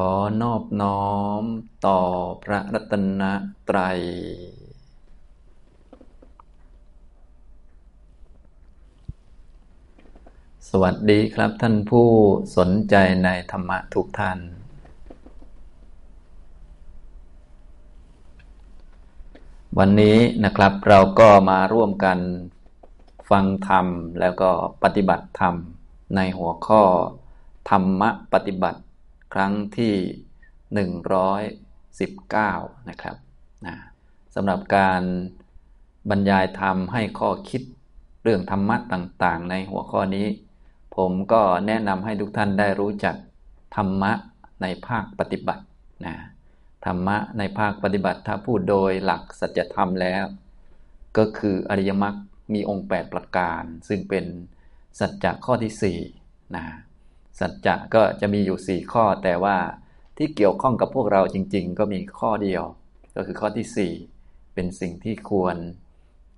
[0.00, 1.08] ขอนอบน้อ
[1.40, 1.42] ม
[1.86, 2.00] ต่อ
[2.42, 3.22] พระรัตน
[3.68, 3.98] ตรัย
[10.68, 12.08] สวัสดีครับท่านผู้
[12.56, 14.38] สนใจในธรรมะทุกท่าน
[19.78, 22.18] วันนี้นะครับเราก็มาร่วมกัน
[23.30, 23.86] ฟังธรรม
[24.20, 24.50] แล้วก็
[24.82, 25.54] ปฏิบัติธรรม
[26.16, 26.82] ในหัวข้อ
[27.70, 28.80] ธรรมะปฏิบัติ
[29.34, 29.94] ครั้งที่
[32.00, 33.16] 119 นะครับ
[33.66, 33.74] นะ
[34.34, 35.02] สำหรับการ
[36.10, 37.62] บรรยายธรรมให้ข้อคิด
[38.22, 40.26] เรื่องธรรมะต่างๆ ในหัวข้อนี้
[40.96, 43.16] ผมก็แนะนำให้ทุกท่านได้รู้จัก
[43.76, 44.12] ธรรมะ
[44.62, 45.64] ในภาคปฏิบัติ
[46.06, 46.16] นะ
[46.86, 50.24] ธรรมะในภาคปฏิบัติถ้าพูดโดยหลักสัจธรรมแล้ว
[51.16, 52.16] ก็คืออริยมรรค
[52.54, 54.24] มีองค์ 8 ประการ ซึ่งเป็น
[55.00, 56.64] สัจจะข้อที่4นะ
[57.38, 59.56] สัจจะก็จะมีอยู่ 4 ข้อ แต่ว่า
[60.16, 62.62] ที่เกี่ยวข้องกับพวกเราจริง ๆ ก็มีข้อเดียว
[63.16, 65.56] ก็คือข้อที่ 4 เป็นสิ่งที่ควร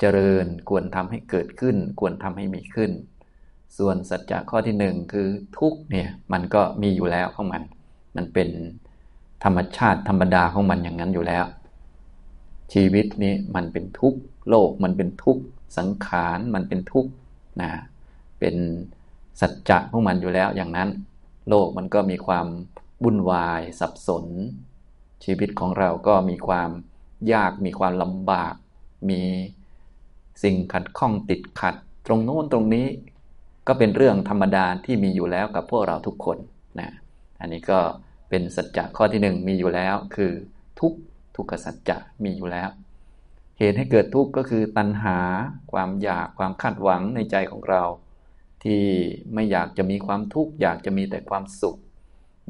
[0.00, 2.90] เจริญควรทำให้เกิดขึ้น ควรทำให้มีขึ้น
[3.78, 7.62] ส่วนสัจจะข้อที่ 1 คือทุกเนี่ยมันก็มีอยู่แล้วของมัน
[8.16, 8.48] มันเป็น
[9.44, 11.44] ธรรมชาติธรรมดาของมันอย่างนั้นอยู่แล้ว
[12.72, 15.42] ชีวิตนี้มันเป็นทุกข์โลกมันเป็นทุกข์
[15.78, 17.10] สังขารมันเป็นทุกข์
[17.60, 17.70] นะ
[18.38, 18.56] เป็น
[19.40, 20.88] สัจจะของมันอยู่แล้วอย่างนั้น
[21.48, 22.46] โลกมันก็มีความ
[23.04, 24.24] วุ่นวายสับสน
[25.24, 26.70] ชีวิตของเราก็มีความ
[27.32, 28.54] ยากมีความลำบาก
[29.10, 29.22] มี
[30.42, 31.74] สิ่งขัดข้องติดขัด
[32.06, 32.86] ตรงโน้นตรงนี้
[33.66, 36.38] ก็เป็นเรื่องธรรมดาที่มีอยู่แล้วกับพวกเราทุกคน
[36.80, 36.90] นะ
[37.40, 37.80] อันนี้ก็
[38.28, 40.32] เป็นสัจจะข้อที่หนึ่งมีอยู่แล้ว คือ
[40.80, 40.92] ทุก
[41.36, 42.68] ทุกขสัจจะมีอยู่แล้ว
[43.58, 45.18] เหตุให้เกิดทุกข์ก็คือตัณหา
[45.72, 47.82] ความอยากความคาดหวังในใจของเรา
[48.64, 48.82] ที่
[49.34, 51.78] ไม่อยากจะมีความทุกข์อยากจะมีแต่ความสุข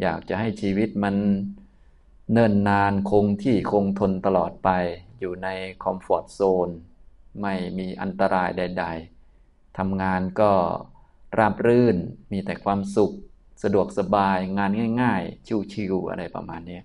[0.03, 1.17] อยากจะให้ชีวิตมัน
[2.33, 4.69] เนิ่นนานคงที่คงทนตลอดไป
[5.21, 5.49] อยู่ใน
[5.83, 6.69] คอมฟอร์ทโซน
[7.41, 8.85] ไม่มีอันตรายใด
[9.31, 10.53] ๆทำงานก็
[11.39, 11.97] ราบรื่น
[12.33, 13.13] มีแต่ความสุข
[13.63, 14.71] สะดวกสบายงาน
[15.03, 16.81] ง่าย ๆ ชิวๆอะไรประมาณนี้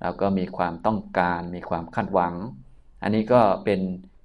[0.00, 2.34] แล้วก็มีความต้องการมีความคาดหวัง
[3.02, 3.80] อันนี้ก็เป็น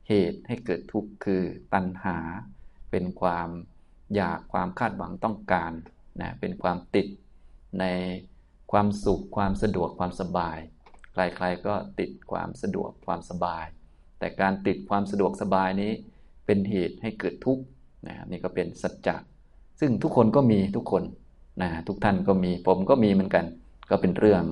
[0.09, 1.43] เหตุให้เกิดทุกข์คือ
[1.73, 2.17] ตัณหา
[2.91, 3.49] เป็นความ
[4.15, 5.71] อยากความคาดหวังต้องการ
[6.21, 7.07] นะเป็นความติด
[7.79, 7.85] ใน
[8.71, 10.57] ความสุขความสะดวกความสบาย
[11.13, 13.65] ใครๆก็ติดความสะดวกความสบาย
[14.19, 15.91] แต่การติดความสะดวกสบายนี้
[16.45, 17.63] เป็นเหตุให้เกิดทุกข์
[18.07, 19.15] นะนี่ก็เป็นสัจจะ
[19.79, 21.03] ซึ่งทุกคนก็มีทุกคน
[21.61, 23.45] นะทุกท่านก็มีผมก็มีเหมือนกัน
[23.89, 24.43] ก็เป็นเรื่อง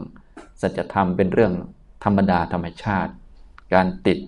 [0.61, 1.53] สัจธรรมเป็นเรื่อง
[2.03, 3.13] ธรรมดาธรรมชาติ
[3.73, 4.19] การติด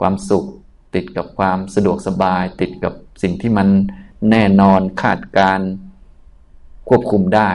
[0.00, 0.46] ความสุข
[0.94, 3.68] ติดกับความสะดวกสบาย ติดกับสิ่งที่มัน
[4.30, 5.60] แน่นอนคาดการ
[6.88, 7.50] ควบคุมได้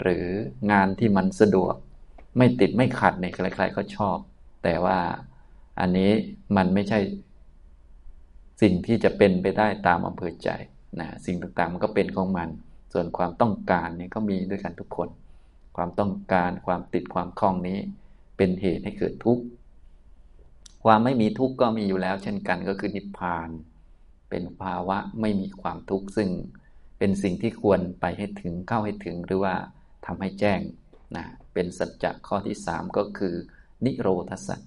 [0.00, 0.26] หรือ
[0.72, 1.74] งานที่มันสะดวก
[2.36, 4.16] ไม่ติดไม่ขัดในใครๆก็ชอบ
[4.64, 4.98] แต่ว่า
[5.80, 6.10] อันนี้
[6.56, 6.98] มันไม่ใช่
[8.62, 10.48] สิ่งที่จะเป็นไปได้ตามอำเภอใจ
[11.00, 12.48] นะสิ่งต่างๆมันก็เป็นของมัน
[12.92, 15.08] ส่วนความต้องการนี่ก็มีด้วยกันทุกคน
[15.76, 17.78] ความต้องการความติดความคล้องนี้
[18.36, 19.42] เป็นเหตุให้เกิดทุกข์
[20.84, 23.48] ความไม่มีทุกข์ก็มีอยู่แล้ว เช่นกันก็คือนิพพาน
[24.30, 26.28] เป็นภาวะไม่มีความทุกข์ซึ่ง
[26.98, 29.54] เป็นสิ่งที่ควรไปให้ถึงเข้าให้ถึงหรือว่า
[30.06, 30.60] ทำให้แจ้ง
[31.16, 33.34] นะเป็นสัจจะข้อที่สามก็คือ
[33.84, 34.60] นิโรธสัจ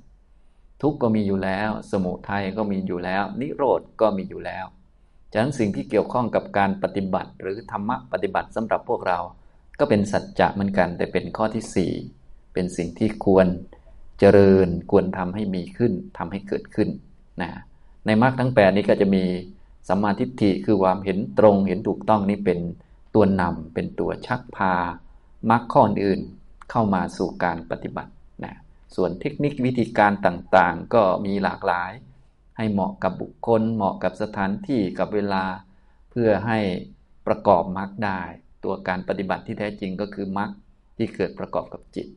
[0.82, 4.66] ทุกข์ก็มีอยู่แล้ว สมุทัยก็มีอยู่แล้ว นิโรธก็มีอยู่แล้ว
[5.32, 9.20] ฉะนั้นสิ่งที่เกี่ยวข้องกับการปฏิบัติ หรือธรรมะปฏิบัติสำหรับพวกเรา
[9.80, 11.92] ก็เป็นสัจจะเหมือนกัน แต่เป็นข้อที่สี่
[12.54, 13.48] เป็นสิ่งที่ควร
[14.20, 16.90] เจริญควรทำให้มีขึ้นทำให้เกิดขึ้น
[17.42, 17.52] นะ
[18.06, 19.24] ในมรรคทั้งแปดนี้ก็จะมี
[19.88, 22.60] สัมมาทิฏฐิคือความเห็นตรงเห็นถูกต้องนี้เป็น
[23.16, 24.74] ตัวนำเป็นตัวชักพา
[25.50, 26.20] มรรคข้ออื่น
[26.72, 28.12] เข้ามาสู่การปฏิบัติ
[28.44, 28.54] นะ
[28.96, 31.92] ส่วนเทคนิควิธีการต่างๆ ก็มีหลากหลาย
[32.58, 35.44] ให้เหมาะกับบุคคล เหมาะกับสถานที่กับเวลา
[36.12, 36.60] เพื่อให้
[37.28, 38.22] ประกอบมรรคได้
[38.64, 40.50] ตัวการปฏิบัติที่แท้จริงก็คือมรรค
[40.98, 42.08] ที่เกิดประกอบกับจิต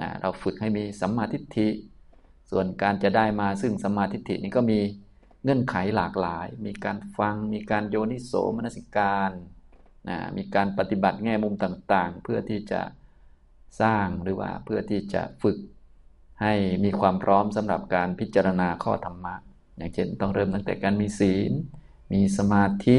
[0.00, 1.68] นะเราฝึกให้มีสัมมาทิฏฐิ
[2.50, 4.80] ส่วนการจะได้มาซึ่งสัมมาทิฏฐินี้ก็มี
[5.42, 9.30] เงื่อนไขหลากหลาย มีการฟัง มีการโยนิโสมนสิการ
[10.08, 12.80] นะมีการปฏิบัติแง่มุมต่างๆ เพื่อที่จะ
[13.80, 15.58] สร้างหรือว่าเพื่อที่จะฝึก
[16.42, 16.54] ให้
[16.84, 19.34] มีความพร้อมสำหรับการพิจารณาข้อธรรมะ
[19.76, 21.52] อย่างเช่นต้องเริ่มตั้งแต่การมีศีล
[22.12, 22.98] มีสมาธิ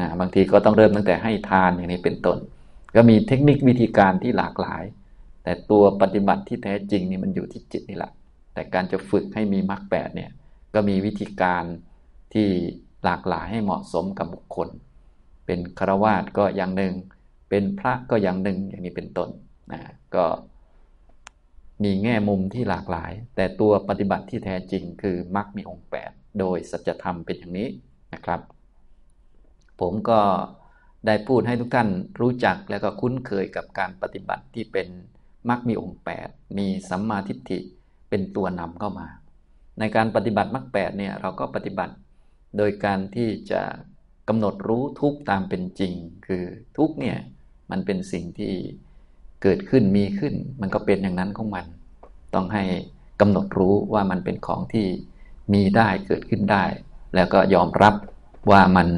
[0.00, 2.38] นะบางทีก็ต้องเริ่มตั้งแต่ให้ทานอย่างนี้เป็นต้น
[2.94, 4.84] ก็มีเทคนิควิธีการที่หลากหลาย
[5.42, 8.12] แต่ตัวปฏิบัติที่แท้จริงนี่มันอยู่ที่จิตนี่แหละ
[8.54, 10.30] แต่การจะฝึกให้มีมรรคแปดเนี่ย
[10.76, 11.64] ก็มีวิธีการ
[12.34, 12.48] ที่
[13.04, 14.68] หลากหลายให้เหมาะสมกับบุคคล
[15.46, 16.94] เป็นครวาสก็อย่างหนึ่ง
[17.50, 19.28] เป็นพระก็อย่างหนึ่งอย่างนี้เป็นต้น
[19.72, 19.80] นะ
[20.14, 20.24] ก็
[21.84, 27.68] มีแง่มุมที่หลากหลาย แต่ตัวปฏิบัติที่แท้จริงคือมรรคมีองค์ 8 โดยสัจธรรมเป็นอย่างนี้
[28.14, 28.40] นะครับ
[29.80, 30.20] ผมก็
[31.06, 31.88] ได้พูดให้ทุกท่าน
[32.20, 34.88] รู้จักและก็คุ้นเคยกับการปฏิบัติที่เป็น
[35.48, 37.58] มรรคมีองค์ 8 มีสัมมาทิฏฐิ
[38.08, 39.06] เป็นตัวนำเข้ามา
[39.78, 41.94] ในการปฏิบัติมรรคแเนี่ยเราก็ปฏิบัติ
[42.56, 43.62] โดยการที่จะ
[44.28, 45.92] กำหนดรู้ทุกตามเป็นจริง
[46.26, 46.44] คือ
[46.76, 47.18] ทุกเนี่ย
[47.70, 48.52] มันเป็นสิ่งที่
[49.42, 51.66] เกิดขึ้นมีขึ้น มันก็เป็นอย่างนั้นของมัน
[52.34, 52.64] ต้องให้
[53.20, 54.86] กำหนดรู้ว่ามันเป็นของที่
[55.52, 56.64] มีได้เกิดขึ้นได้
[57.14, 57.94] แล้วก็ยอมรับ
[58.50, 58.88] ว่ามัน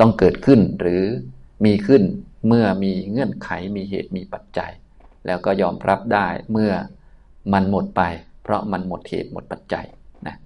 [0.00, 1.02] ต้องเกิดขึ้นหรือ
[1.64, 2.02] มีขึ้น
[2.46, 4.72] เมื่อมีเงื่อนไขมีเหตุมีปัจจัย
[5.26, 6.72] แล้วก็ยอมรับได้เมื่อ
[7.52, 8.02] มันหมดไป
[8.42, 9.86] เพราะมันหมดเหตุหมดปัจจัย
[10.26, 10.36] นะ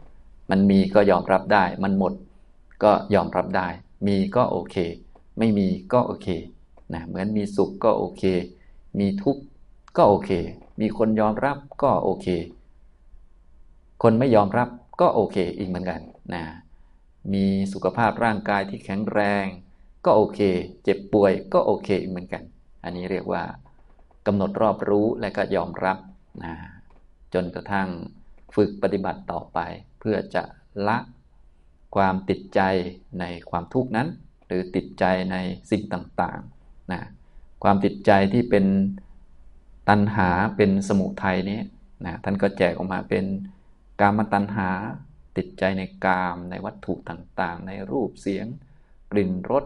[0.50, 2.12] มันมีก็ยอมรับได้ มันหมด
[2.84, 3.68] ก็ยอมรับได้
[4.06, 4.76] มีก็โอเค
[5.38, 6.28] ไม่มีก็โอเค
[6.92, 8.22] นะเหมือนมีสุขก็โอเค
[8.98, 9.42] มีทุกข์
[9.96, 10.30] ก็โอเค
[10.80, 12.26] มีคนยอมรับก็โอเค
[14.02, 14.68] คนไม่ยอมรับ
[15.00, 16.00] ก็โอเคอีกเหมือนกัน
[16.34, 16.44] นะ
[17.32, 19.44] มีสุขภาพร่างกายที่แข็งแรง
[20.04, 20.40] ก็โอเค
[20.82, 22.42] เจ็บป่วยก็โอเคอีกเหมือนกัน
[22.84, 23.42] อันนี้เรียกว่า
[24.26, 25.98] กำหนดรอบรู้และก็ยอมรับ
[26.44, 26.54] นะ
[27.34, 27.88] จนกระทั่ง
[28.54, 29.58] ฝึกปฏิบัติต่อไป
[30.00, 30.42] เพื่อจะ
[30.88, 30.98] ละ
[31.96, 32.60] ความติดใจ
[33.20, 34.08] ในความทุกข์นั้น
[34.46, 35.36] หรือติดใจใน
[35.70, 37.00] สิ่งต่างๆนะ
[37.62, 38.66] ความติดใจที่เป็น
[39.88, 41.60] ตัณหาเป็นสมุทัยนี้
[42.06, 43.24] นะท่านก็แจกออกมาเป็น
[44.00, 44.70] กามตัณหา
[45.36, 48.46] ติดใจในกามในวัตถุต่างๆ ในรูปเสียง
[49.12, 49.64] กลิ่นรส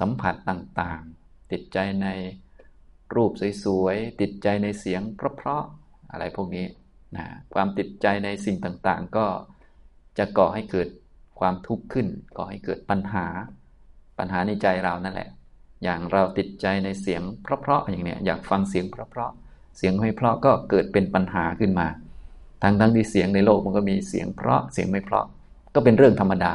[0.00, 2.08] สัมผัสต่างๆ ติดใจใน
[3.14, 3.32] รูป
[3.64, 6.66] สวยๆ ติดใจในเสียงเพราะๆ อะไรพวกนี้
[7.16, 9.26] นะความติดใจในสิ่งต่างๆ ก็
[10.18, 10.88] จะก่อให้เกิด
[11.40, 12.06] ความทุกข์ขึ้น
[12.36, 13.26] ก่อให้เกิดปัญหา
[14.18, 15.28] ปัญหาในใจเรานั่นแหละ
[15.84, 21.86] อย่างเราติดใจในเสียงเพราะๆอย่างเนี้ยอยากฟังเสียงเพราะๆเสียงไม่เพราะก็เกิดเป็นปัญหาขึ้นมา
[22.62, 25.24] ทั้งทั้งที่เสียงในโลกมันก็มีเสียงเพราะเสียงไม่เพราะ
[25.74, 26.52] ก็เป็นเรื่องธรรมดา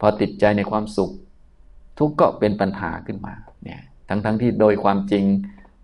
[0.00, 1.10] พอติดใจในความสุข
[1.98, 5.24] ทุกข์ก็เป็นปัญหาขึ้นมาเนี่ยทั้งทั้งที่โดยความจริง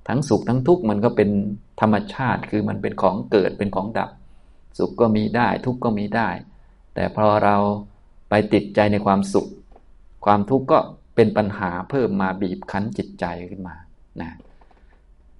[0.08, 1.30] ทั้งสุขทั้งทุกข์มันก็เป็น
[1.80, 4.10] ธรรมชาติคือมันเป็นของเกิดเป็นของดับ
[4.78, 6.28] สุขก็มีได้ทุกข์ก็มีได้
[6.94, 7.56] แต่พอเรา
[8.30, 9.48] ไปติดใจในความสุข
[10.24, 10.78] ความทุกข์ก็
[11.16, 13.76] เป็นปัญหาเพิ่มมาบีบคั้นจิตใจขึ้นมา
[14.20, 14.30] นะ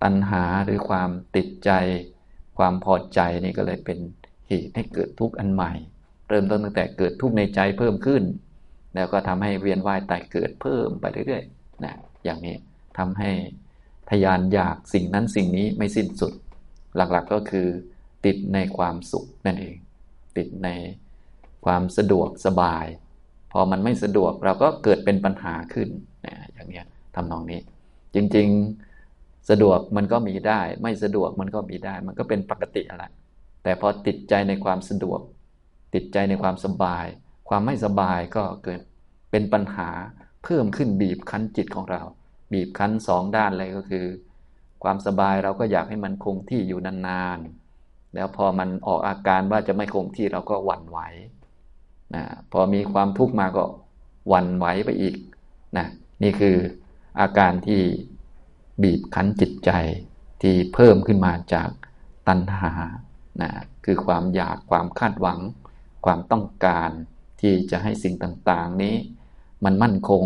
[0.02, 1.70] ตัณหาหรือความติดใจ
[2.58, 3.98] ความพอใจนี่ก็เลยเป็น
[4.48, 5.72] เหตุให้เกิดทุกข์อันใหม่
[6.28, 8.22] เริ่มต้นตั้งแต่เกิดทุกข์ในใจเพิ่มขึ้น
[8.94, 11.94] แล้วก็ทำให้เวียนว่ายตายเกิดเพิ่มไปเรื่อยๆนะ
[12.24, 12.56] อย่างนี้
[12.98, 13.30] ทำให้
[14.10, 16.32] ทยานอยากสิ่งนั้นสิ่งนี้ไม่สิ้นสุด
[16.96, 17.68] หลักๆก็คือ
[18.24, 19.76] ติดในความสุขนั่นเอง
[20.36, 20.68] ติดใน
[21.64, 22.86] ความสะดวกสบาย
[23.52, 25.88] พอมันไม่สะดวกเราก็เกิดเป็นปัญหาขึ้น
[26.26, 26.82] นะอย่างนี้
[27.14, 27.60] ทำนองนี้
[28.14, 33.04] จริงๆสะดวกมันก็มีได้ ไม่สะดวกมันก็มีได้ มันก็เป็นปกติอะไร
[33.62, 35.20] แต่พอติดใจในความสะดวก
[35.94, 37.06] ติดใจในความสบาย
[37.48, 38.80] ความไม่สบายก็เกิด
[39.30, 39.90] เป็นปัญหา
[40.44, 42.02] เพิ่มขึ้นบีบคั้นจิตของเรา
[42.52, 44.06] บีบคั้นสองด้านเลยก็คือ
[44.82, 50.98] ความสบายเราก็อยากให้มันคงที่อยู่นานๆ แล้วพอมันออกอาการว่าจะไม่คงที่เราก็หวั่นไหว
[52.14, 53.64] นะพอมีความทุกข์มาก็
[54.28, 55.16] หวั่นไหวไปอีก
[55.76, 55.86] นะ
[56.22, 56.56] นี่คือ
[57.20, 57.80] อาการที่
[58.82, 59.70] บีบคั้นจิตใจ
[60.42, 61.70] ที่เพิ่มขึ้นมาจาก
[62.28, 62.72] ตัณหา
[63.42, 63.50] นะ
[63.84, 65.40] คือความอยากความคาดหวัง
[66.04, 66.90] ความต้องการ
[67.40, 68.94] ที่จะให้สิ่งต่างๆนี้
[69.64, 70.24] มันมั่นคง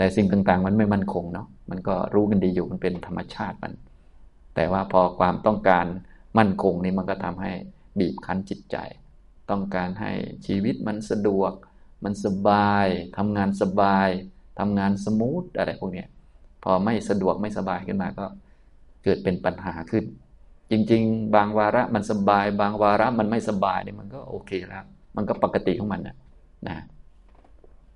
[0.00, 3.72] แต่สิ่งต่างๆ มันไม่มั่นคงเนาะมันก็รู้กันดีอยู่มันเป็นธรรมชาติมัน
[4.54, 5.86] แต่ว่าพอความต้องการ
[6.38, 7.52] มั่นคงนี่มันก็ทำให้
[7.98, 8.76] บีบคั้นจิตใจ
[9.50, 10.12] ต้องการให้
[10.46, 11.52] ชีวิตมันสะดวก
[12.04, 14.08] มันสบายทำงานสบาย
[14.58, 16.04] ทำงาน smooth อะไรพวกนี้
[16.62, 18.26] พอไม่สะดวกไม่สบายขึ้นมาก็
[19.04, 20.04] เกิดเป็นปัญหาขึ้น
[20.70, 24.84] จริง ๆ บางวาระมันสบาย บางวาระมันไม่สบายเนี่ยมันก็โอเคแล้ว
[25.16, 26.16] มันก็ปกติของมันนะ
[26.68, 26.76] นะ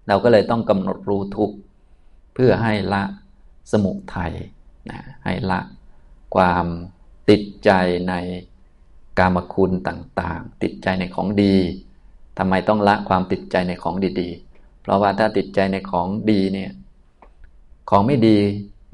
[0.08, 1.50] เราก็เลยต้องกำหนดรู้ทุก
[2.34, 3.02] เพื่อให้ละ
[3.72, 4.32] สมุทัย
[4.90, 5.60] นะให้ละ
[6.34, 6.66] ความ
[7.30, 7.70] ติดใจ
[8.08, 8.14] ใน
[9.18, 11.56] กามคุณต่างๆ ติดใจในของดี
[12.38, 16.70] ทำไมต้องละความติดใจในของดีๆ เพราะว่าถ้าติดใจในของดีเนี่ย
[17.90, 18.38] ของไม่ดี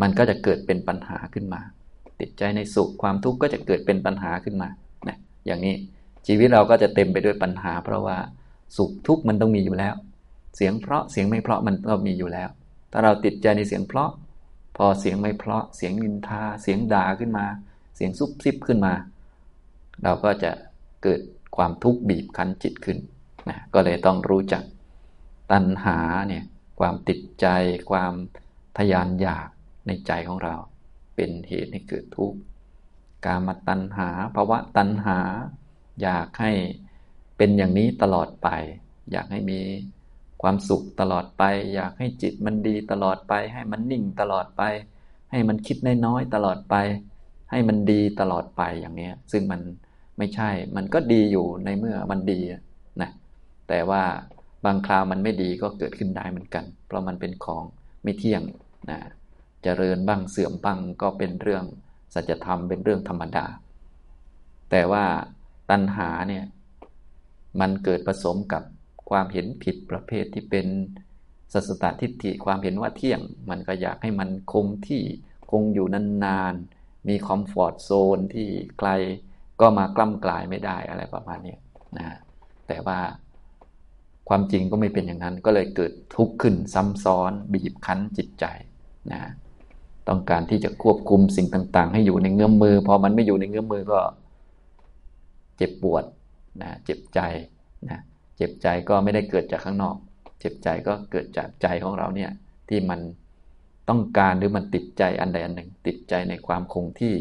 [0.02, 1.61] มันก็จะเกิดเป็นปัญหาขึ้นมา
[2.20, 4.68] ติดใจในสุขความทุกข์ก็จะเกิดเป็นปัญหาขึ้นมา
[5.09, 5.16] นะ
[5.47, 5.75] อย่างนี้
[6.26, 8.16] ชีวิตเราก็จะเต็มไปด้วยปัญหา เพราะว่า
[8.76, 9.94] สุขทุกข์มันต้องมีอยู่แล้ว
[10.56, 12.49] เสียงเพราะเสียงไม่เพราะมันก็มีอยู่แล้ว
[12.90, 14.11] ถ้าเราติดใจในเสียงเพราะ
[14.76, 17.47] พอเสียงไม่เพราะ เสียงนินทา เสียงด่าขึ้นมา
[17.97, 18.94] เสียงซุบซิบขึ้นมา
[20.02, 20.50] เราก็จะ
[21.02, 21.20] เกิด
[21.56, 22.99] ความทุกข์บีบคั้นจิตขึ้น
[23.49, 24.62] นะก็เลยต้องรู้จัก
[25.52, 26.44] ตัณหาเนี่ย
[26.80, 27.47] ความติดใจ
[27.90, 28.12] ความ
[28.78, 29.49] ทยานอยาก
[29.87, 30.54] ในใจของเรา
[31.16, 32.38] เป็นเหตุให้เกิดทุกข์
[33.26, 35.18] การมาตัณหาภาวะตัณหา
[36.02, 36.52] อยากให้
[37.37, 38.49] เป็นอย่างนี้ตลอดไป
[39.11, 39.61] อยากให้มี
[40.42, 41.42] ความสุขตลอดไป
[41.75, 44.62] อยากให้จิตมันดีตลอดไป ให้มันนิ่งตลอดไป
[45.30, 46.75] ให้มันคิดน้อยๆตลอดไป
[47.50, 49.61] ให้มันดีตลอดไปอย่างนี้ซึ่งมัน
[50.18, 52.40] ไม่ใช่ มันก็ดีอยู่ในเมื่อมันดี
[53.00, 53.11] นะ
[53.68, 54.02] แต่ว่า
[54.64, 57.64] บางคราวมันไม่ดีก็เกิดขึ้นได้เหมือนกัน เพราะมันเป็นของ
[58.02, 58.42] ไม่เที่ยง
[58.90, 59.11] นะจ
[59.62, 61.64] เจริญบ้างเสื่อมบ้างก็เป็นเรื่อง
[62.14, 63.47] สัจธรรมเป็นเรื่องธรรมดา
[64.70, 65.04] แต่ว่า
[65.70, 66.44] ตัณหาเนี่ย
[67.61, 68.62] มันเกิดผสมกับ
[69.11, 70.67] ความเห็นผิดประเภทที่เป็น
[71.52, 75.02] สัสตทิฏฐิความเห็นว่าเที่ยง มันก็อยากให้มันคงที่
[75.50, 78.49] คงอยู่นานๆ มีคอมฟอร์ทโซนที่
[78.79, 78.88] ไกล
[79.61, 81.57] ก็มากล้ำกลายไม่ได้อะไรประมาณนี้
[81.99, 82.07] นะ
[82.69, 82.99] แต่ว่า
[84.29, 88.45] ความจริงก็ไม่เป็นอย่างนั้น ก็เลยเกิดทุกข์ขึ้นซ้ำซ้อนบีบคั้นจิตใจ
[89.12, 89.21] นะ
[90.09, 94.00] ต้องการที่จะควบคุมสิ่งต่าง ๆ ให้อยู่ในเงื้อมมือ พอมันไม่อยู่ในเงื้อมมือก็
[95.57, 96.05] เจ็บปวด
[96.62, 97.21] นะเจ็บใจ
[97.90, 98.00] นะ
[98.40, 99.97] เจ็บใจก็ไม่ได้เกิดจากข้างนอก
[100.40, 102.30] เจ็บใจก็เกิดจากใจของเราเนี่ย
[102.68, 103.00] ที่มัน
[103.88, 107.14] ต้องการหรือมันติดใจอันใดอันหนึ่ง ติดใจในความคงที่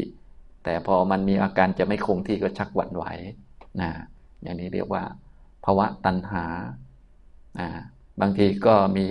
[0.64, 3.04] แต่พอมันมีอาการจะไม่คงที่ก็ชักหวั่นไหว
[3.80, 3.90] นะ
[4.42, 5.02] อย่างนี้เรียกว่า
[5.64, 6.44] ภาวะตัณหา
[8.20, 9.06] บางทีก็มี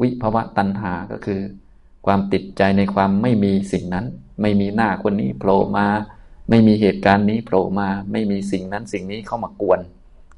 [0.00, 1.40] วิภาวะตัณหาก็คือ
[2.06, 4.06] ความติดใจในความไม่มีสิ่งนั้น
[4.42, 5.86] ไม่มีหน้าคนนี้โผล่มา
[6.50, 9.80] ไม่มีเหตุการณ์นี้โผล่มา ไม่มีสิ่งนั้นสิ่งนี้เข้ามากวน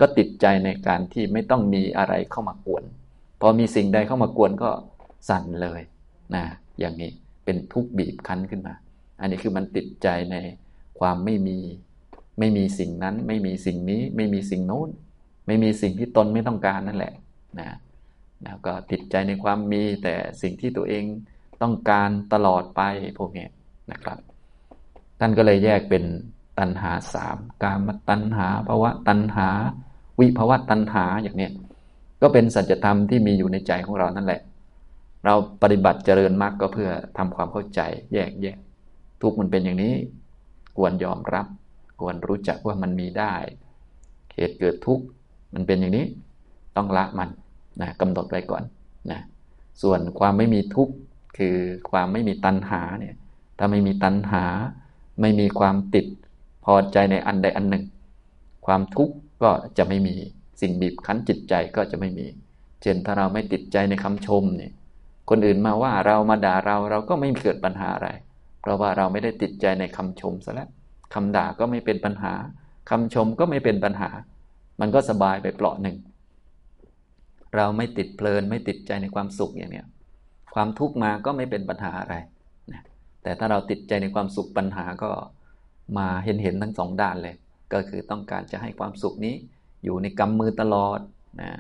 [0.04, 2.84] ก็ติดใจในการที่ไม่ต้องมีอะไรเข้ามากวน
[3.40, 4.70] พอมีสิ่งใดเข้ามากวนก็
[5.28, 5.80] สั่นเลย
[6.34, 6.44] นะ
[6.80, 7.10] อย่างนี้
[7.44, 8.74] เป็นทุกข์บีบคั้นขึ้นมา
[9.20, 10.36] อันนี้คือมันติดใจใน
[10.98, 11.58] ความไม่มี
[12.38, 14.88] ไม่มีสิ่งนั้น ไม่มีสิ่งนี้ ไม่มีสิ่งโน้น
[15.46, 17.14] ไม่มีสิ่งที่ตนไม่ต้องการนั่นแหละ
[17.60, 17.70] นะ
[18.44, 21.04] แล้วก็ติดใจในความมีแต่สิ่งที่ตัวเอง
[21.62, 22.82] ต้องการตลอดไป
[23.18, 23.46] พวกนี้
[23.92, 24.18] นะครับ
[25.20, 26.04] ท่านก็เลยแยกเป็น
[26.58, 29.48] ตัณหาสามกามตัณหาภาวะตัณหา
[30.20, 31.48] วิภาวะตัณหาอย่างนี้
[32.22, 34.40] ก็เป็นสัจธรรมที่มีอยู่ในใจของเรานั่นแหละ
[35.24, 37.80] เราปฏิบัติเจริญมากก็เพื่อทำความเข้าใจ
[38.12, 38.56] แยกแยะ
[39.22, 39.92] ทุกมันเป็นอย่างนี้
[40.76, 41.46] ควรยอมรับ
[42.00, 43.34] ควรรู้จักว่ามันมีได้
[44.34, 45.04] เหตุเกิดทุกข์
[45.54, 46.06] มันเป็นอย่างนี้
[46.76, 47.28] ต้องละมัน
[47.80, 48.62] นะกำหนดไว้ก่อน
[49.10, 49.20] นะ
[49.82, 50.94] ส่วนความไม่มีทุกข์
[51.38, 51.56] คือ
[51.90, 53.14] ความไม่มีตัณหาเนี่ย
[53.58, 54.44] ถ้าไม่มีตัณหา
[55.20, 56.06] ไม่มีความติด
[56.64, 57.84] พอใจในอันใดอันหนึ่ง
[58.66, 60.14] ความทุกข์ ก็จะไม่มี
[60.60, 62.26] สิ่งบีบคั้นจิตใจก็จะไม่มี
[62.82, 64.72] เช่นถ้าเราไม่ติดใจในคำชมเนี่ย
[65.30, 68.08] คนอื่นมาว่าเรามาด่าเราเราก็ไม่เกิดปัญหาอะไร
[68.60, 70.68] เพราะว่าเราไม่ได้ติดใจในคำชมซะแล้ว
[71.14, 72.32] คำด่าก็ไม่เป็นปัญหา
[72.90, 74.10] คำชมก็ไม่เป็นปัญหา
[74.80, 75.96] มันก็สบายไปเปลาะหนึ่ง
[77.56, 79.86] เราไม่ติดเพลินไม่ติดใจในความสุขอย่างเนี้ย
[80.54, 82.14] ความทุกข์มาก็ไม่เป็นปัญหาอะไร
[83.22, 85.10] แต่ถ้าเราติดใจในความสุขปัญหาก็
[85.98, 87.34] มาเห็นเห็นทั้งสองด้านเลย
[87.74, 89.34] ก็คือต้องการจะให้ความสุขนี้
[89.84, 91.00] อยู่ในกำมือตลอด
[91.40, 91.50] นะ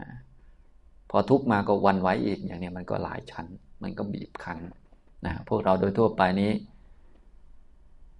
[1.10, 3.46] พอทุกมาก็วันไหวอีกอย่างนี้มันก็หลายชั้น
[3.82, 4.58] มันก็บีบคั้น
[5.26, 6.50] นะพวกเราโดยทั่วไปนี้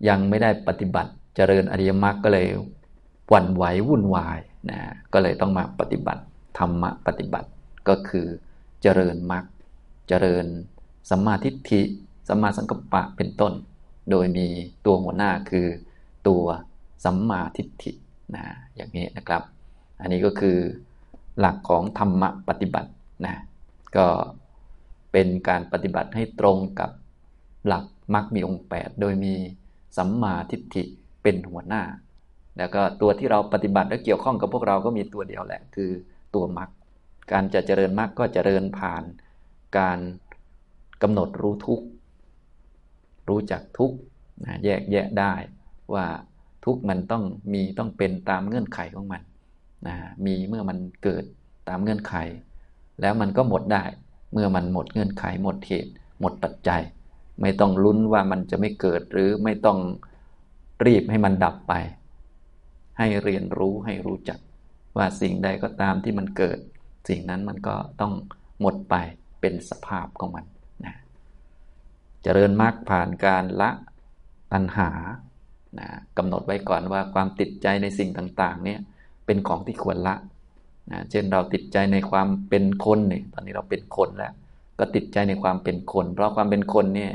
[0.09, 2.47] ยังไม่ได้ปฏิบัติเจริญอริยมรรคก็เลย
[3.33, 4.39] วันไหววุ่นวาย
[4.71, 4.81] นะ
[5.13, 6.23] ก็เลยต้องมาปฏิบัติ
[6.59, 7.49] ธรรมะปฏิบัติ
[7.89, 8.27] ก็คือ
[8.83, 9.45] เจริญมรรค
[10.09, 10.47] เจริญ
[11.11, 11.83] สัมมาทิฏฐิ
[12.29, 13.53] สัมมาสังกัปปะเป็นต้น
[14.11, 14.47] โดยมี
[14.87, 15.67] ตัวหัวหน้าคือ
[16.29, 16.45] ตัว
[17.05, 17.93] สัมมาทิฏฐิ
[18.35, 18.45] นะ
[18.77, 19.43] อย่างนี้นะครับ
[20.01, 20.59] อันนี้ก็คือ
[21.39, 22.91] หลักของธรรมะปฏิบัติ
[23.27, 23.35] นะ
[23.97, 24.07] ก็
[25.13, 26.91] เป็นการปฏิบัติให้ตรงกับ
[27.67, 27.85] หลัก
[28.15, 29.35] มรรคมีองค์8โดยมี
[29.97, 30.83] สัมมาทิฏฐิ
[31.23, 31.83] เป็นหัวหน้า
[32.59, 35.91] แล้วก็ตัวที่เราปฏิบัติและเกี่ยวข้องกับพวกเราก็มีตัวเดียวแหละ คือ
[36.35, 36.71] ตัวมรรค
[37.33, 39.03] การจะเจริญมรรคก็เจริญผ่าน
[39.79, 39.99] การ
[41.03, 41.81] กำหนดรู้ทุก
[43.29, 43.93] รู้จักทุก
[44.45, 45.35] นะแยกแยะได้
[45.95, 46.07] ว่า
[46.64, 49.23] ทุกมันต้องมีต้องเป็นตามเงื่อนไขของมัน
[49.87, 51.25] นะมีเมื่อมันเกิด
[51.68, 52.14] ตามเงื่อนไข
[53.00, 53.85] แล้วมันก็หมดได้
[54.33, 56.83] เมื่อมันหมดเงื่อนไข หมดเหตุ หมดปัจจัย
[57.40, 59.78] ไม่ต้องลุ้นว่ามันจะไม่เกิดหรือไม่ต้อง
[60.87, 61.75] รีบให้มันดับไป
[62.99, 64.38] ให้เรียนรู้ให้รู้จัก
[64.97, 66.59] ว่าสิ่งใดก็ตามที่มันเกิด
[67.09, 68.12] สิ่งนั้นมันก็ต้อง
[68.61, 68.94] หมดไป
[69.40, 70.44] เป็นสภาพของมัน
[70.85, 70.94] นะ
[72.23, 73.71] เจริญมรรคผ่านการละ
[74.52, 74.90] ตัณหา
[75.81, 75.88] นะ
[76.19, 78.78] กำหนดไว้ก่อนว่าความติดใจในสิ่งต่างๆเนี่ย
[79.26, 80.14] เป็นของที่ควรละ
[80.90, 84.33] นะเช่นเราติดใจในความเป็นคนเนี่ยตอนนี้เราเป็นคนแล้ว
[84.78, 87.12] ก็ติดใจในความเป็นคน เพราะความเป็นคนเนี่ย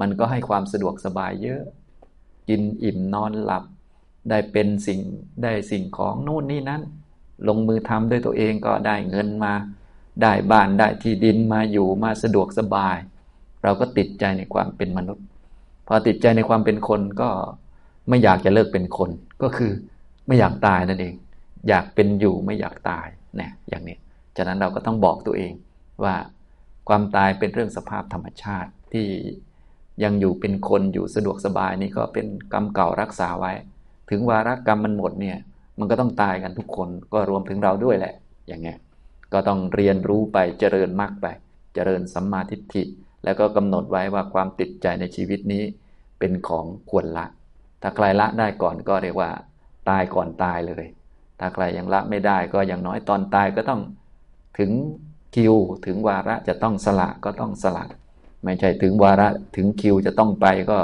[0.00, 1.62] มันก็ให้ความสะดวกสบายเยอะ
[2.48, 3.64] กินอิ่มนอนหลับ
[4.30, 5.00] ได้เป็นสิ่ง
[5.42, 6.82] ได้สิ่งของนู่นนี่นั้น
[7.48, 9.52] ลงมือทำด้วยตัวเองก็ได้เงินมา
[10.22, 12.96] ได้บ้านได้ที่ดินมาอยู่มาสะดวกสบาย
[13.62, 15.24] เราก็ติดใจในความเป็นมนุษย์
[15.86, 17.30] พอติดใจในความเป็นคนก็
[18.08, 19.10] ไม่อยากจะเลิกเป็นคน
[19.42, 19.72] ก็คือ
[20.26, 21.14] ไม่อยากตายนั่นเอง
[21.68, 23.96] อยากเป็นอยู่ไม่อยากตายเนี่ยอย่างนี้
[24.36, 25.52] ฉะนั้นเราก็ต้องบอกตัวเอง
[26.04, 26.14] ว่า
[26.88, 29.06] ความตายเป็นเรื่องสภาพธรรมชาติที่
[30.04, 33.52] ยังอยู่เป็นคนอยู่สะดวกสบายนี่ก็เป็นกรรมเก่ารักษาไว้
[34.10, 35.38] ถึงวาระกรรมมันหมดเนี่ย
[35.78, 38.14] มันก็ต้องตายกันทุกคนก็รวมถึงเราด้วยแหละ
[38.46, 38.78] อย่างเงี้ย
[39.32, 41.26] ก็ต้องเรียนรู้ไปเจริญมากไป
[41.74, 42.82] เจริญสัมมาทิฏฐิ
[43.24, 45.62] แล้วก็กำหนดไว้ว่าความติดใจในชีวิตนี้
[46.18, 47.26] เป็นของควรละ
[47.82, 49.30] ถ้าใครละได้ก่อนก็เรียกว่า
[49.88, 50.84] ตายก่อนตายเลย
[51.40, 53.80] ถ้าใครยังละไม่ได้ก็อย่างน้อยตอนตายก็ต้อง
[54.58, 54.70] ถึง
[55.34, 55.54] คิว
[55.86, 57.84] ถึงวาระจะต้องสละก็ต้องสละ
[58.44, 60.78] ไม่ใช่ถึงวาระถึงคิวจะต้องไปก็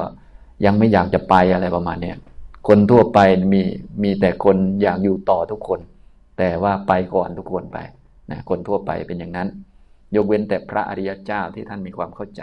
[0.65, 2.13] ยังไม่อยากจะไปอะไรประมาณนี้
[2.69, 3.19] คนทั่วไป
[3.53, 3.63] มี
[4.03, 5.81] มีแต่คนอยากอยู่ต่อทุกคน
[6.39, 7.79] แต่ว่าไปก่อนทุกคนไป
[8.31, 9.49] นะคนทั่วไปเป็นอย่างนั้น
[10.15, 12.43] ยกเว้นแต่พระอริยเจ้าที่ท่านมีความเข้าใจ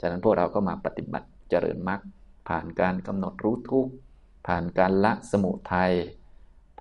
[0.00, 2.00] ฉะนั้นพวกเราก็มาปฏิบัติเจริญมรรค
[2.50, 3.92] ผ่านการกำหนดรู้ทุกข์
[4.46, 5.92] ผ่านการละสมุทัย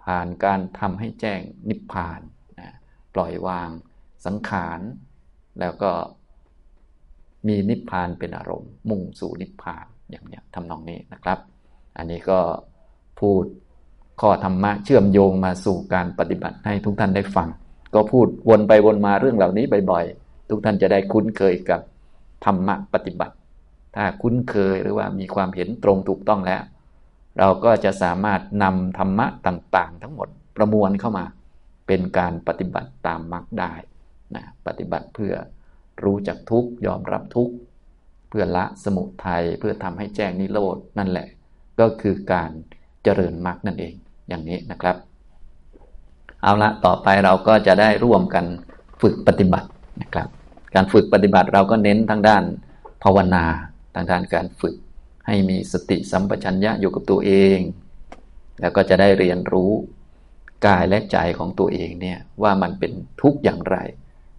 [0.04, 2.20] ผ่านการทำให้แจ้งนิพพาน
[2.60, 2.70] นะ
[3.16, 3.70] ปล่อยวาง
[4.26, 4.80] สังขาร
[5.60, 5.92] แล้วก็
[7.48, 11.40] มีนิพพานเป็นอารมณ์ มุ่งสู่นิพพานอย่างนี้ทำนองนี้นะครับ
[11.98, 12.40] อันนี้ก็
[13.20, 13.44] พูด
[14.22, 17.50] ข้อธรรมะเชื่อมโยงมาสู่การปฏิบัติให้ทุกท่านได้ฟัง
[17.94, 21.82] ก็พูดวนไปวนมาเรื่องเหล่านี้บ่อยๆ ทุกท่านจะได้คุ้นเคยกับ
[22.46, 23.36] ธรรมะปฏิบัติ
[24.02, 26.62] ถ้าคุ้นเคยหรือว่ามีความเห็นตรงถูกต้องแล้ว
[27.40, 30.28] เราก็จะสามารถนำธรรมะต่างๆ ทั้งหมด
[30.58, 31.26] ประมวลเข้ามา
[31.88, 33.74] เป็นการปฏิบัติตามมรรคได้
[34.36, 35.34] นะปฏิบัติเพื่อ
[36.04, 37.50] รู้จักทุกยอมรับทุก
[38.30, 41.28] เพื่อละสมุทัยเพื่อทำให้แจ้งนิโรดนั่นแหละ
[41.80, 42.52] ก็คือการ
[43.04, 43.94] เจริญมรรคนั่นเอง
[44.30, 44.96] อย่างนี้นะครับ
[46.44, 48.46] เอาละต่อไปเราก็จะได้ร่วมกัน
[49.02, 49.70] ฝึกปฏิบัติ
[50.02, 50.28] นะครับ
[50.76, 52.44] การฝึกปฏิบัติเราก็เน้นทางด้าน
[53.04, 53.46] ภาวนา
[53.96, 54.76] ทางด้านการฝึก
[55.28, 57.60] ให้มีสติสัมปชัญญะอยู่กับตัวเอง
[58.62, 59.72] แล้วก็จะได้เรียนรู้
[60.66, 63.78] กายและใจของตัวเองเนี่ยว่ามันเป็นทุกข์อย่างไร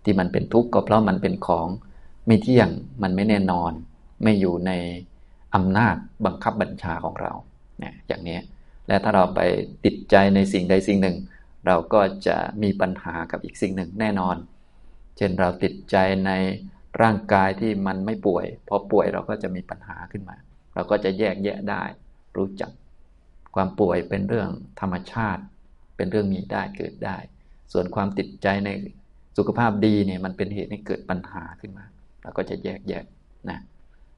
[0.05, 1.69] ที่มันเป็นทุกข์ก็เพราะมันเป็นของ
[2.27, 2.69] ไม่เที่ยง
[3.03, 3.73] มันไม่แน่นอน
[4.23, 4.73] ไม่อยู่ใน
[5.55, 5.97] อำนาจ
[6.27, 7.33] บังคับบัญชาของเรา
[7.79, 8.39] เนี่ยอย่างนี้
[8.89, 9.41] และถ้าเราไป
[9.85, 11.17] ติดใจในสิ่งใดสิ่งหนึ่ง
[11.67, 14.37] เราก็จะมีปัญหากับอีกสิ่งหนึ่งแน่นอน
[15.17, 15.97] เช่นเราติดใจ
[16.27, 16.31] ใน
[17.03, 20.37] ร่างกายที่มันไม่ป่วย พอป่วยเราก็จะมีปัญหาขึ้นมา
[20.75, 21.85] เราก็จะแยกแยะได้
[22.37, 22.71] รู้จัก
[23.55, 24.49] ความป่วยเป็นเรื่อง
[24.81, 25.43] ธรรมชาติ
[25.97, 27.17] เป็นเรื่องมีได้เกิดได้
[27.73, 28.69] ส่วนความติดใจใน
[29.37, 31.85] สุขภาพดีเนี่ยมันเป็นเหตุให้เกิดปัญหาขึ้นมา
[32.23, 33.05] เราก็จะแยกแยะ
[33.49, 33.59] นะ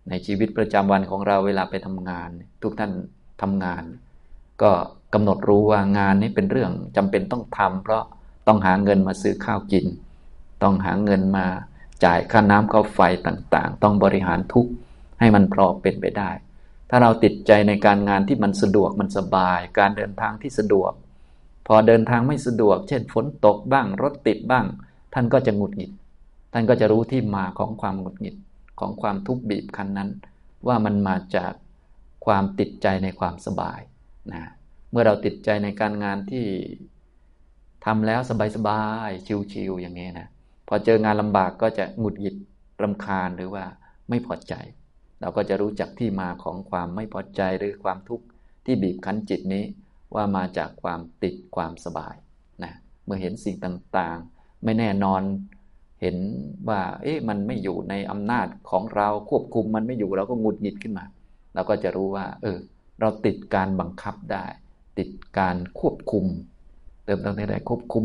[0.08, 2.28] ในชีวิตประจำวันของเราเวลาไปทำงาน
[2.62, 2.92] ทุกท่าน
[3.42, 3.84] ทำงาน
[4.62, 4.70] ก็
[5.14, 8.02] กำหนดรู้ว่างานนี้เป็นเรื่องจำเป็นต้องทำเพราะ
[8.46, 9.86] ต้องหาเงินมาซื้อข้าวกิน
[10.62, 11.46] ต้องหาเงินมา
[12.04, 14.66] จ่ายค่าน้ำค่าไฟต่างๆ ต้องบริหารทุก
[15.20, 16.30] ให้มันพอเป็นไปได้
[16.90, 20.92] ถ้าเราติดใจในการงานที่มันสะดวกมันสบาย การเดินทางที่สะดวก
[21.66, 24.66] พอเดินทางไม่สะดวก เช่นฝนตกบ้างรถติดบ้าง
[25.14, 25.92] ท่านก็จะหงุดหงิด
[26.52, 28.36] ท่านก็จะรู้ที่มาของความหงุดหงิด
[28.80, 30.10] ของความทุกข์บีบคั้นนั้น
[30.66, 31.52] ว่ามันมาจาก
[32.26, 33.80] ความติดใจในความสบาย
[34.32, 34.42] นะ
[34.90, 36.44] เมื่อเราติดใจในการงานที่
[37.84, 38.20] ทำแล้ว
[38.56, 40.28] สบายๆชิวๆอย่างนี้นะ
[40.68, 42.36] พอเจองานลำบากก็จะหงุดหงิด
[42.82, 43.64] รำคาญหรือว่า
[44.08, 44.54] ไม่พอใจ
[45.20, 48.24] เราก็จะรู้จักที่มาของความไม่พอใจหรือความทุกข์
[48.64, 49.64] ที่บีบคั้นจิตนี้
[50.14, 52.14] ว่ามาจากความติดความสบาย
[52.62, 52.72] นะ
[53.04, 55.22] เมื่อเห็นสิ่งต่างๆ ไม่แน่นอน
[56.00, 56.16] เห็น
[56.68, 61.04] ว่า เอ๊ะมันไม่อยู่ในอำนาจของเราควบคุมมันไม่อยู่เราก็หงุดหงิดขึ้นมา
[61.54, 62.58] เราก็จะรู้ว่า เออ
[63.00, 64.44] เราติดการบังคับได้
[64.98, 66.26] ติดการควบคุม
[67.04, 68.04] เติมเต็มได้ควบคุม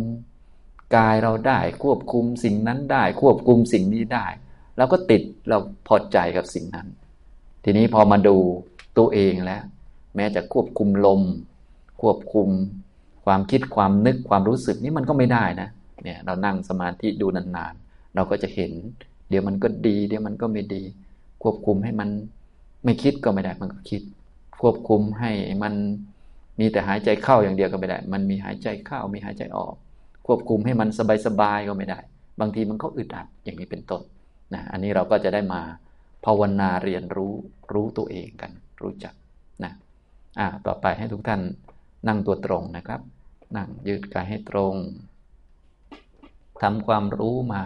[0.96, 4.26] กายเราได้ ควบคุมสิ่งนั้นได้ ควบคุมสิ่งนี้ได้
[4.78, 6.88] เราก็ติดเราพอใจกับสิ่งนั้น
[7.64, 8.38] ทีนี้พอมาดู
[8.98, 9.64] ตัวเองแล้ว
[10.16, 11.22] แม้จะควบคุมลม
[12.02, 12.50] ควบคุม
[13.26, 15.70] ความคิดความนึกความรู้สึกนี่มันก็ไม่ได้นะ
[16.04, 18.72] เนี่ยเรานั่งสมาธิดูนานๆ เราก็จะเห็น
[19.30, 20.84] เดี๋ยวมันก็ดี เดี๋ยวมันก็ไม่ดี
[21.44, 22.10] ควบคุมให้มัน
[22.84, 24.02] ไม่คิดก็ไม่ได้มันก็คิด
[24.62, 25.32] ควบคุมให้
[25.64, 25.74] มัน
[26.60, 29.76] มีแต่หายใจเข้าอย่างเดียวก็ไม่ได้ มันมีหายใจเข้ามีหายใจออก
[30.28, 30.90] ควบคุมให้มัน
[31.26, 32.00] สบายๆก็ไม่ได้
[32.40, 34.02] บางทีมันก็อึดอัดอย่างนี้เป็นต้น
[34.54, 35.62] นะอันนี้เราก็จะได้มา
[36.26, 37.34] ภาวนาเรียนรู้
[37.74, 39.14] รู้ตัวเองกัน รู้จัก
[39.64, 39.74] นะ
[40.40, 41.42] อ่าต่อไปให้ทุกท่าน
[42.08, 43.02] นั่งตัวตรงนะครับ
[43.58, 44.76] นั่งยืดกายให้ตรง
[46.62, 47.64] ทำความรู้มา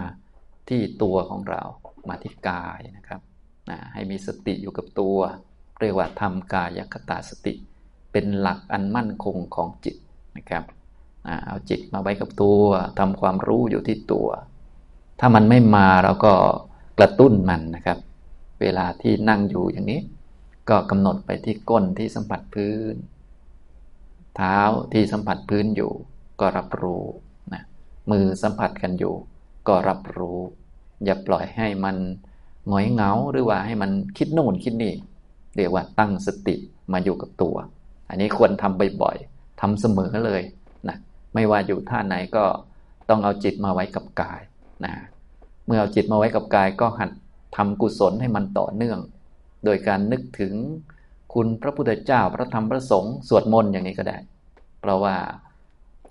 [0.69, 1.61] ที่ตัวของเรา
[2.09, 3.21] มาที่กายนะครับ
[3.69, 5.17] นะให้มีสติอยู่กับตัว
[5.79, 7.53] เรียกว่าทำกายคตาสติ
[8.11, 9.95] เป็นหลักอันมั่นคงของจิต
[10.37, 10.63] นะครับ
[11.45, 12.61] เอาจิตมาไว้กับตัว
[12.99, 14.27] ทำความรู้อยู่ที่ตัว
[15.19, 16.33] ถ้ามันไม่มาเราก็
[16.99, 17.97] กระตุ้นมันนะครับ
[18.61, 20.01] เวลาที่นั่งอยู่อย่างนี้
[20.69, 22.95] ก็กำหนดไปที่ก้นที่สัมผัสพื้น
[24.35, 24.57] เท้า
[24.93, 25.91] ที่สัมผัสพื้นอยู่
[26.39, 27.03] ก็รับรู้
[27.53, 27.63] นะ
[28.11, 29.13] มือสัมผัสกันอยู่
[29.67, 30.39] ก็รับรู้
[31.05, 31.97] อย่าปล่อยให้มัน
[32.67, 34.93] หงอยเหงาหรือว่าให้มันคิดโน่นคิดนี่
[35.55, 36.55] เรียกว่าตั้งสติ
[36.91, 37.55] มาอยู่กับตัว
[38.09, 40.41] อันนี้ควรทำบ่อยๆทำเสมอเลย
[41.33, 42.45] ไม่ว่าอยู่ท่าไหนก็
[43.09, 44.41] ต้องเอาจิตมาไว้กับกาย
[44.85, 44.93] นะ
[45.67, 47.11] เมื่อเอาจิตมาไว้กับกายก็หัด
[47.55, 48.99] ทำกุศลให้มันต่อเนื่อง
[49.65, 50.53] โดยการนึกถึง
[51.33, 54.17] คุณพระพุทธเจ้าพระธรรมพระสงฆ์สวดมนต์อย่างนี้ก็ได้
[54.81, 55.15] เพราะว่า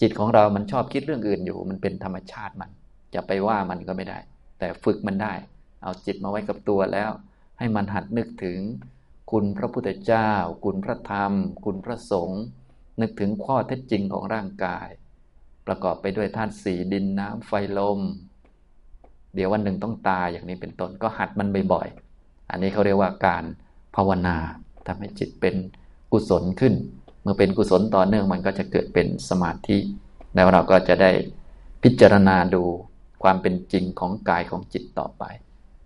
[0.00, 2.70] จิตของเรามันชอบคิดเรื่องอื่นอยู่ มันเป็นธรรมชาติมัน
[3.14, 4.18] จะไปว่ามันก็ไม่ได้
[4.58, 5.34] แต่ฝึกมันได้
[5.82, 7.10] เอาจิตมาไว้กับตัวแล้ว
[7.58, 8.58] ให้มันหัดนึกถึง
[9.30, 10.30] คุณพระพุทธเจ้า
[10.64, 11.32] คุณพระธรรม
[11.64, 12.42] คุณพระสงฆ์
[13.00, 14.88] นึกถึงข้อเท็จจริงของร่างกาย
[15.70, 18.00] ประกอบไปด้วยธาตุสี่ดินน้ำไฟลม
[19.34, 23.44] เดี๋ยววันหนึ่งต้องตายอย่างนี้เป็นต้นก็หัดมันบ่อยๆ อันนี้เขาเรียกว่าการ
[23.96, 24.36] ภาวนา
[24.86, 25.54] ทำให้จิตเป็น
[26.12, 26.74] กุศลขึ้น
[27.22, 29.78] เมื่อเป็นกุศลต่อเนื่องมันก็จะเกิดเป็นสมาธิ
[30.34, 31.10] แล้วเราก็จะได้
[31.82, 32.62] พิจารณาดู
[33.22, 35.24] ความเป็นจริงของกายของจิตต่อไป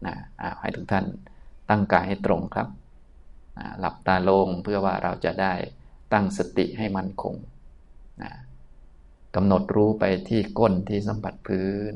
[0.06, 0.14] นะ
[0.60, 1.04] ให้ทุกท่าน
[1.70, 2.68] ตั้งกายให้ตรงครับ
[3.80, 5.54] หลับตาลงเพื่อว่าเราจะได้
[6.12, 7.34] ตั้งสติให้มั่นคง
[8.22, 8.30] นะ
[9.34, 11.94] กำหนดรู้ไปที่ก้นที่สัมผัสพื้น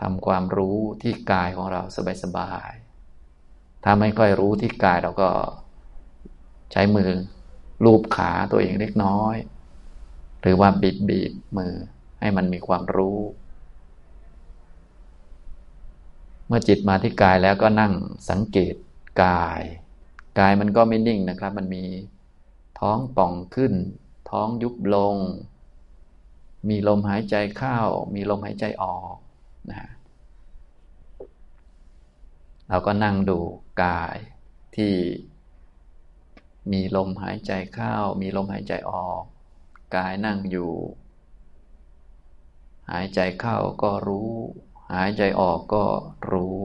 [0.00, 1.82] ทำความรู้ที่กายของเรา
[2.22, 5.30] สบายๆ ถ้าไม่ค่อยรู้ที่กายเราก็
[6.72, 7.10] ใช้มือ
[7.84, 9.36] ลูบขาตัวเองเล็กน้อย
[10.40, 11.74] หรือว่าบีบบีบมือ
[12.20, 13.18] ให้มันมีความรู้
[16.46, 17.92] เมื่อจิตมาที่กายแล้วก็นั่ง
[18.30, 18.74] สังเกต
[19.24, 19.62] กาย
[20.38, 21.84] กายมันก็ไม่นิ่งนะครับ มันมี
[22.78, 23.72] ท้องป่องขึ้น
[24.30, 25.16] ท้องยุบลง
[26.68, 27.78] มีลมหายใจเข้า
[28.14, 29.16] มีลมหายใจออก
[29.70, 29.90] นะ
[32.68, 33.38] เราก็นั่งดู
[33.82, 34.16] กาย
[34.76, 34.94] ที่
[36.72, 39.22] มีลมหายใจเข้า มีลมหายใจออก
[39.96, 40.72] กายนั่งอยู่
[42.90, 44.32] หายใจเข้าก็รู้
[44.92, 45.84] หายใจออกก็
[46.30, 46.58] รู้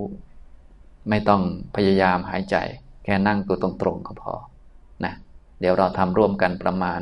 [1.09, 1.41] ไม่ต้อง
[1.75, 2.55] พยายามหายใจ
[3.03, 4.33] แค่นั่งตัวตรงๆก็พอ
[5.03, 5.13] นะ
[5.59, 7.01] เดี๋ยวเราทำร่วมกันประมาณ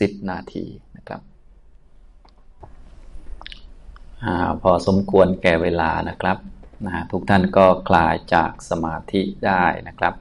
[0.00, 1.20] สิบนาทีนะครับ
[4.24, 4.26] อ
[4.62, 6.38] พอสมควรแก่เวลานะครับ
[6.86, 10.14] นะทุกท่านก็คลายจากสมาธิได้นะครับ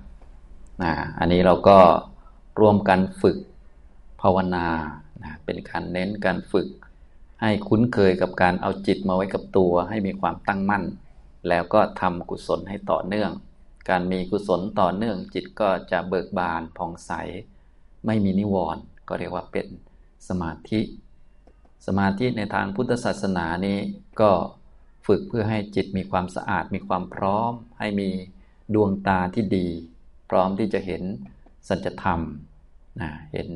[0.83, 1.77] นะอันนี้เราก็
[2.59, 3.37] ร่วมกันฝึก
[4.21, 4.67] ภาวนา
[5.23, 6.67] นะเป็นการเน้นการฝึก
[7.41, 10.83] ให้คุ้นเคยกับการเอาจิตมาไว้กับตัว ให้มีความตั้งมั่น
[11.49, 13.31] แล้วก็ทำกุศลให้ต่อเนื่อง
[13.89, 17.11] การมีกุศลต่อเนื่องจิตก็จะเบิกบานผ่องใส
[18.05, 19.67] ไม่มีนิวรณ์ ก็เรียกว่าเป็น
[20.29, 20.81] สมาธิ
[21.87, 23.77] สมาธิในทางพุทธศาสนานี้
[24.21, 24.31] ก็
[25.07, 28.09] ฝึกเพื่อให้จิตมีความสะอาด มีความพร้อม ให้มี
[28.73, 29.67] ดวงตาที่ดี
[30.29, 31.03] พร้อมที่จะเห็น
[31.67, 32.19] สัจธรรม
[33.01, 33.49] นะเห็น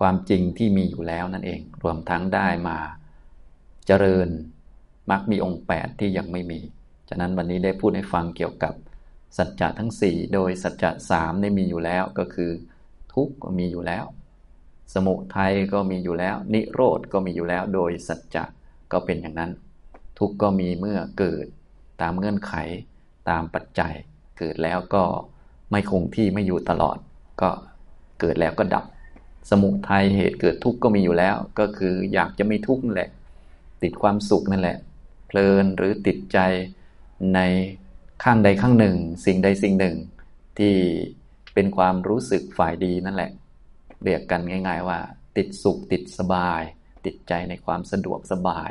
[0.00, 2.78] ความจริงที่มีอยู่แล้วนั่นเอง รวมทั้งได้มา
[3.86, 4.28] เจริญ
[5.10, 6.60] มักมีองค์ 8 ที่ยังไม่มี
[7.08, 8.74] ฉะนั้นวันนี้ได้พูดให้ฟังเกี่ยวกับ
[9.38, 12.50] สัจจะทั้ง 4 โดยสัจจะสามได้มีอยู่แล้วก็คือ
[13.18, 14.04] ทุกข์ก็มีอยู่แล้ว
[14.94, 18.44] สมุทัยก็มีอยู่แล้ว นิโรธก็มีอยู่แล้ว โดยสัจจะ
[18.92, 19.50] ก็เป็นอย่างนั้น
[20.18, 21.46] ทุกข์ก็มีเมื่อเกิด
[22.00, 22.52] ตามเงื่อนไข
[23.30, 23.94] ตามปัจจัย
[24.38, 25.04] เกิดแล้วก็
[25.70, 26.98] ไม่คงที่ไม่อยู่ตลอด
[27.40, 27.50] ก็
[28.20, 28.84] เกิดแล้วก็ดับ
[29.50, 33.10] สมุทัยเหตุเกิดทุกข์ก็มีอยู่แล้ว ก็คืออยากจะไม่ทุกข์นั่นแหละ
[33.82, 34.78] ติดความสุขนั่นแหละ
[35.26, 36.38] เพลินหรือติดใจ
[37.34, 37.40] ใน
[38.22, 39.96] ข้างใดข้างหนึ่ง สิ่งใดสิ่งหนึ่ง
[40.58, 40.74] ที่
[41.60, 43.30] เป็นความรู้สึกฝ่ายดีนั่นแหละ
[44.04, 44.98] เรียกกันง่าย ๆ ว่า
[45.36, 46.62] ติดสุขติดสบาย
[47.06, 48.70] ติดใจในความสะดวกสบาย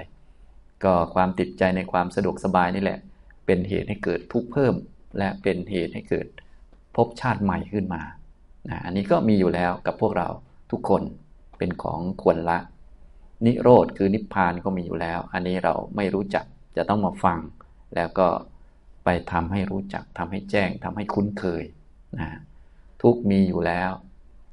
[0.83, 2.99] ก็ความติดใจในความสะดวกสบายนี่แหละ
[3.45, 4.73] เป็นเหตุให้เกิดทุกข์เพิ่ม
[5.17, 6.27] และเป็นเหตุให้เกิด
[6.95, 8.01] ภพชาติใหม่ขึ้นมา
[8.69, 10.27] นะอันนี้ก็มีอยู่แล้วกับพวกเรา
[10.71, 11.01] ทุกคน
[11.57, 12.59] เป็นของควรละ
[13.45, 16.45] นิโรธคือนิพพานก็มีอยู่แล้ว อันนี้เราไม่รู้จัก
[16.77, 17.39] จะต้องมาฟัง
[17.95, 18.27] แล้วก็
[19.05, 21.63] ไปทำให้รู้จักทำให้แจ้งทำให้คุ้นเคย
[22.19, 22.29] นะ
[23.01, 23.91] ทุกมีอยู่แล้ว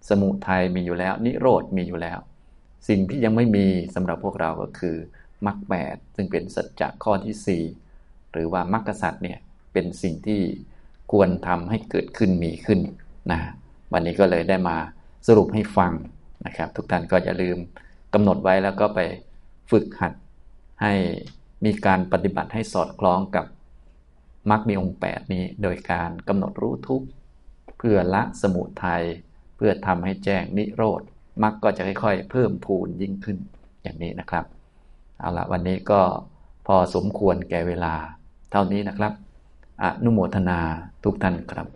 [0.09, 2.19] สมุทัยมีอยู่แล้ว นิโรธมีอยู่แล้ว
[2.89, 4.97] สิ่งที่ยังไม่มีสำหรับพวกเราก็คือ
[5.47, 7.63] มรรคแปดซึ่งเป็นสัจจะข้อที่สี่
[8.33, 9.39] หรือว่ามรรคสัตว์เนี่ย
[9.73, 10.41] เป็นสิ่งที่
[11.13, 12.81] ควรทำให้เกิดขึ้นมีขึ้น
[13.31, 13.41] นะ
[13.93, 14.77] วันนี้ก็เลยได้มา
[15.27, 15.93] สรุปให้ฟัง
[16.47, 17.59] นะครับ ทุกท่านก็อย่าลืม
[18.15, 19.01] กำหนดไว้แล้วก็ไป
[19.71, 20.13] ฝึกหัด
[20.83, 20.93] ให้
[21.65, 23.47] มีการปฏิบัติให้สอดคล้องกับ
[24.51, 27.03] มรรคมีองค์ 8 นี้ โดยการกำหนดรู้ทุก
[27.89, 29.05] พื่อละสมุทัย
[29.57, 31.01] เพื่อทำให้แจ้งนิโรธ
[31.43, 33.39] มรรคก็จะค่อยๆ เพิ่มพูนยิ่งขึ้น
[33.83, 34.45] อย่างนี้นะครับ
[35.19, 36.03] เอาละวันนี้ก็
[36.67, 37.95] พอสมควรแก่เวลา
[38.51, 39.13] เท่านี้นะครับ
[39.83, 40.61] อนุโมทนา
[41.05, 41.69] ทุกท่านครับ